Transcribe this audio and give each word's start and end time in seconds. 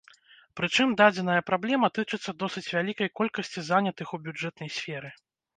Прычым 0.59 0.95
дадзеная 1.01 1.41
праблема 1.49 1.87
тычыцца 1.99 2.35
досыць 2.45 2.65
вялікай 2.71 3.13
колькасці 3.21 3.67
занятых 3.71 4.07
у 4.19 4.23
бюджэтнай 4.27 4.69
сферы. 4.81 5.17